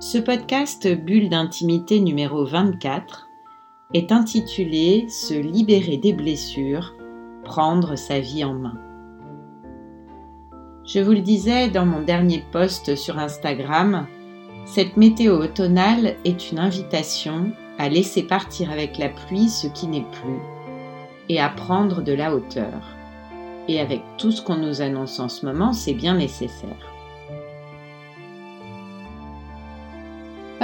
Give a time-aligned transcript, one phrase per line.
[0.00, 3.28] Ce podcast Bulle d'intimité numéro 24
[3.94, 6.94] est intitulé Se libérer des blessures,
[7.44, 8.78] prendre sa vie en main.
[10.84, 14.06] Je vous le disais dans mon dernier post sur Instagram,
[14.66, 20.06] cette météo automnale est une invitation à laisser partir avec la pluie ce qui n'est
[20.10, 20.40] plus
[21.28, 22.82] et à prendre de la hauteur.
[23.68, 26.93] Et avec tout ce qu'on nous annonce en ce moment, c'est bien nécessaire.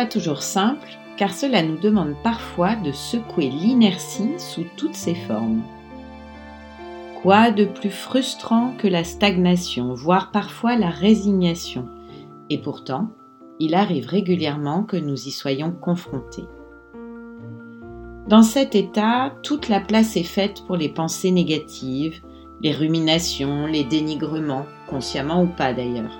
[0.06, 5.62] Toujours simple, car cela nous demande parfois de secouer l'inertie sous toutes ses formes.
[7.22, 11.86] Quoi de plus frustrant que la stagnation, voire parfois la résignation?
[12.48, 13.10] Et pourtant,
[13.58, 16.46] il arrive régulièrement que nous y soyons confrontés.
[18.26, 22.22] Dans cet état, toute la place est faite pour les pensées négatives,
[22.62, 26.18] les ruminations, les dénigrements, consciemment ou pas d'ailleurs.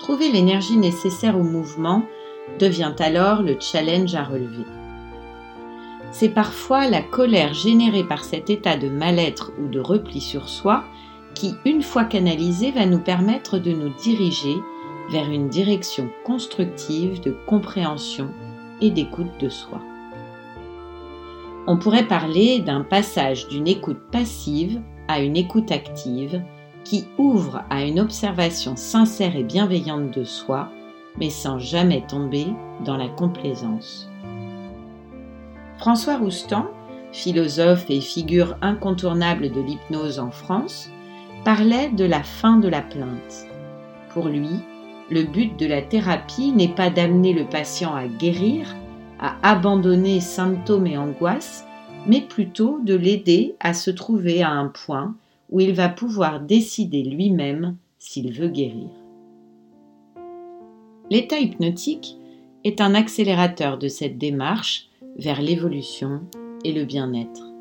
[0.00, 2.02] Trouver l'énergie nécessaire au mouvement
[2.58, 4.64] devient alors le challenge à relever.
[6.12, 10.84] C'est parfois la colère générée par cet état de mal-être ou de repli sur soi
[11.34, 14.54] qui, une fois canalisée, va nous permettre de nous diriger
[15.10, 18.30] vers une direction constructive de compréhension
[18.80, 19.80] et d'écoute de soi.
[21.66, 26.42] On pourrait parler d'un passage d'une écoute passive à une écoute active
[26.84, 30.70] qui ouvre à une observation sincère et bienveillante de soi
[31.18, 32.46] mais sans jamais tomber
[32.84, 34.08] dans la complaisance.
[35.78, 36.66] François Roustan,
[37.12, 40.90] philosophe et figure incontournable de l'hypnose en France,
[41.44, 43.46] parlait de la fin de la plainte.
[44.10, 44.48] Pour lui,
[45.10, 48.74] le but de la thérapie n'est pas d'amener le patient à guérir,
[49.20, 51.64] à abandonner symptômes et angoisses,
[52.06, 55.14] mais plutôt de l'aider à se trouver à un point
[55.50, 58.88] où il va pouvoir décider lui-même s'il veut guérir.
[61.14, 62.16] L'état hypnotique
[62.64, 66.22] est un accélérateur de cette démarche vers l'évolution
[66.64, 67.52] et le bien-être.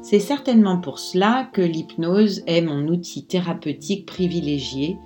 [0.00, 4.96] C'est certainement pour cela que l'hypnose est mon outil thérapeutique privilégié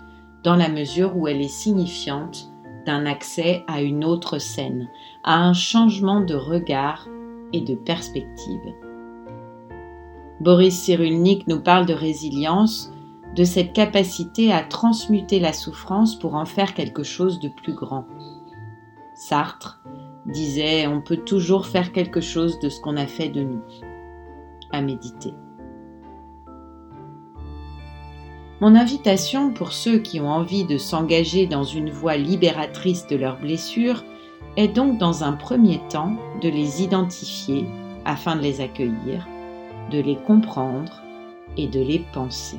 [0.45, 2.49] dans la mesure où elle est signifiante
[2.87, 4.89] d'un accès à une autre scène,
[5.25, 7.09] à un changement de regard
[7.53, 8.73] et de perspective.
[10.39, 12.94] Boris Cyrulnik nous parle de résilience
[13.34, 18.06] de cette capacité à transmuter la souffrance pour en faire quelque chose de plus grand.
[19.15, 19.83] Sartre
[20.27, 23.62] disait On peut toujours faire quelque chose de ce qu'on a fait de nous.
[24.71, 25.34] À méditer.
[28.61, 33.39] Mon invitation pour ceux qui ont envie de s'engager dans une voie libératrice de leurs
[33.39, 34.05] blessures
[34.56, 37.67] est donc dans un premier temps de les identifier
[38.05, 39.27] afin de les accueillir,
[39.91, 41.03] de les comprendre
[41.56, 42.59] et de les penser.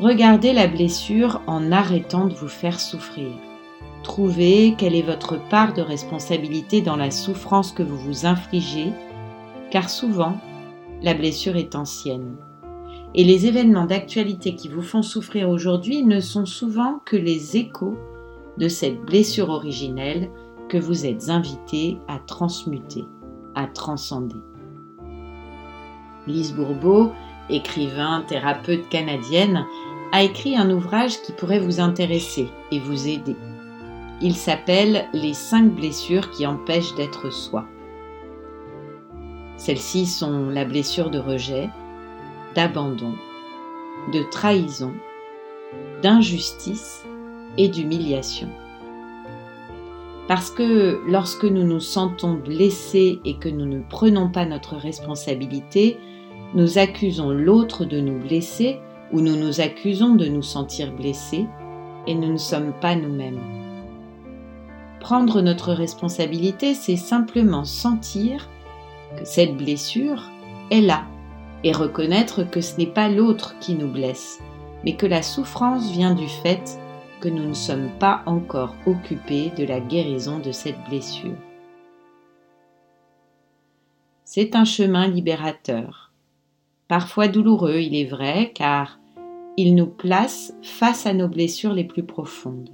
[0.00, 3.30] Regardez la blessure en arrêtant de vous faire souffrir.
[4.02, 8.92] Trouvez quelle est votre part de responsabilité dans la souffrance que vous vous infligez,
[9.70, 10.38] car souvent,
[11.02, 12.36] la blessure est ancienne.
[13.14, 17.96] Et les événements d'actualité qui vous font souffrir aujourd'hui ne sont souvent que les échos
[18.58, 20.30] de cette blessure originelle
[20.68, 23.04] que vous êtes invité à transmuter,
[23.54, 24.36] à transcender.
[26.26, 27.12] Lise Bourbeau,
[27.50, 29.66] écrivain, thérapeute canadienne,
[30.12, 33.36] a écrit un ouvrage qui pourrait vous intéresser et vous aider.
[34.20, 37.64] Il s'appelle Les cinq blessures qui empêchent d'être soi.
[39.56, 41.70] Celles-ci sont la blessure de rejet,
[42.54, 43.14] d'abandon,
[44.12, 44.92] de trahison,
[46.02, 47.04] d'injustice
[47.56, 48.48] et d'humiliation.
[50.28, 55.98] Parce que lorsque nous nous sentons blessés et que nous ne prenons pas notre responsabilité,
[56.54, 58.78] nous accusons l'autre de nous blesser
[59.12, 61.46] où nous nous accusons de nous sentir blessés
[62.06, 63.40] et nous ne sommes pas nous-mêmes.
[65.00, 68.48] Prendre notre responsabilité, c'est simplement sentir
[69.16, 70.30] que cette blessure
[70.70, 71.04] est là
[71.64, 74.40] et reconnaître que ce n'est pas l'autre qui nous blesse,
[74.84, 76.78] mais que la souffrance vient du fait
[77.20, 81.36] que nous ne sommes pas encore occupés de la guérison de cette blessure.
[84.24, 86.11] C'est un chemin libérateur,
[86.92, 89.00] parfois douloureux, il est vrai, car
[89.56, 92.68] il nous place face à nos blessures les plus profondes.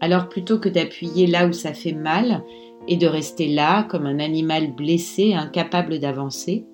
[0.00, 2.44] Alors plutôt que d'appuyer là où ça fait mal
[2.86, 6.64] et de rester là comme un animal blessé incapable d'avancer,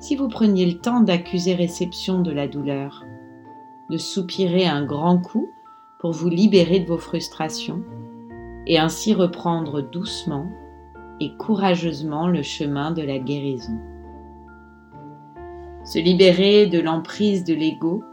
[0.00, 3.04] si vous preniez le temps d'accuser réception de la douleur,
[3.90, 5.50] de soupirer un grand coup
[6.00, 7.82] pour vous libérer de vos frustrations
[8.66, 10.46] et ainsi reprendre doucement
[11.20, 13.78] et courageusement le chemin de la guérison.
[15.88, 18.04] Se libérer de l'emprise de l'ego,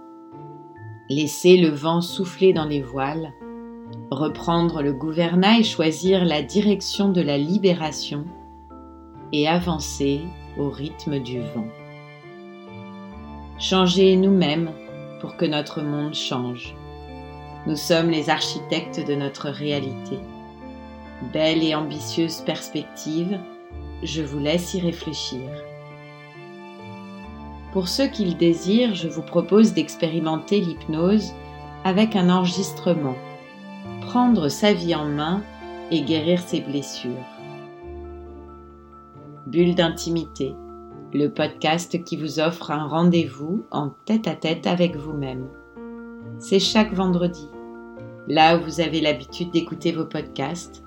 [1.10, 3.34] laisser le vent souffler dans les voiles,
[4.12, 8.24] reprendre le gouvernail, choisir la direction de la libération
[9.34, 10.22] et avancer
[10.58, 11.68] au rythme du vent.
[13.60, 14.72] Changer nous-mêmes
[15.20, 16.78] pour que notre monde change.
[17.68, 20.18] Nous sommes les architectes de notre réalité.
[21.34, 23.38] Belle et ambitieuse perspective,
[24.02, 25.42] je vous laisse y réfléchir.
[27.76, 31.34] Pour ceux qui le désirent, je vous propose d'expérimenter l'hypnose
[31.84, 33.18] avec un enregistrement,
[34.00, 35.44] prendre sa vie en main
[35.92, 37.12] et guérir ses blessures.
[39.46, 40.56] Bulle d'intimité,
[41.14, 45.50] le podcast qui vous offre un rendez-vous en tête-à-tête avec vous-même.
[46.40, 47.50] C'est chaque vendredi,
[48.30, 50.82] là où vous avez l'habitude d'écouter vos podcasts,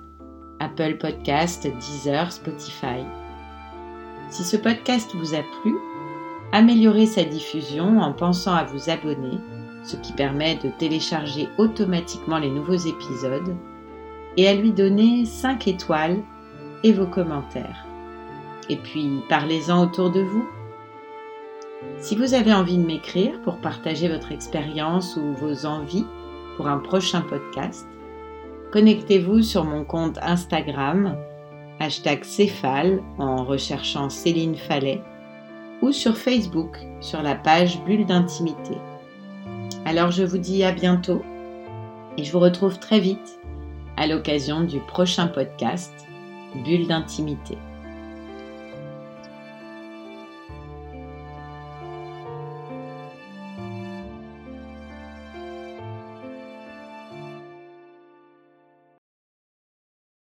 [0.59, 3.05] Apple Podcast, Deezer, Spotify.
[4.31, 5.75] Si ce podcast vous a plu,
[6.51, 9.37] améliorez sa diffusion en pensant à vous abonner,
[9.83, 13.55] ce qui permet de télécharger automatiquement les nouveaux épisodes,
[14.37, 16.17] et à lui donner 5 étoiles
[16.83, 17.85] et vos commentaires.
[18.69, 20.47] Et puis, parlez-en autour de vous.
[21.97, 26.05] Si vous avez envie de m'écrire pour partager votre expérience ou vos envies
[26.57, 27.87] pour un prochain podcast,
[28.71, 31.15] connectez-vous sur mon compte Instagram,
[31.79, 35.01] hashtag Céphale en recherchant Céline Fallet,
[35.81, 38.77] ou sur Facebook sur la page Bulle d'intimité.
[39.85, 41.21] Alors je vous dis à bientôt
[42.17, 43.39] et je vous retrouve très vite
[43.97, 46.07] à l'occasion du prochain podcast
[46.65, 47.57] Bulle d'intimité.